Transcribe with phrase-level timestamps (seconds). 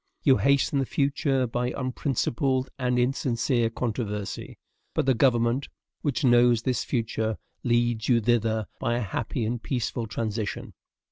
[0.23, 4.57] You hasten the future by unprincipled and insincere controversy;
[4.95, 5.69] but the government,
[6.01, 10.73] which knows this future, leads you thither by a happy and peaceful transition.